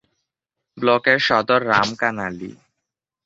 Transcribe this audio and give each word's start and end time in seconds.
ব্লকের 0.77 1.19
সদর 1.27 1.61
রামকানালি। 1.71 2.51